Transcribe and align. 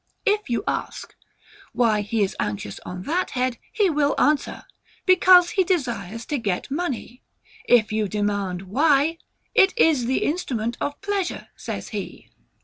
If 0.25 0.49
you 0.49 0.63
ask, 0.67 1.13
WHY 1.73 2.01
HE 2.01 2.23
IS 2.23 2.35
ANXIOUS 2.39 2.79
ON 2.87 3.03
THAT 3.03 3.29
HEAD, 3.37 3.59
he 3.71 3.91
will 3.91 4.19
answer, 4.19 4.63
BECAUSE 5.05 5.51
HE 5.51 5.63
DESIRES 5.63 6.25
TO 6.25 6.39
GET 6.39 6.71
MONEY. 6.71 7.21
If 7.65 7.91
you 7.91 8.07
demand 8.07 8.63
WHY? 8.63 9.19
IT 9.53 9.77
IS 9.77 10.07
THE 10.07 10.23
INSTRUMENT 10.23 10.77
OF 10.81 10.99
PLEASURE, 11.01 11.49
says 11.55 11.89
he. 11.89 12.31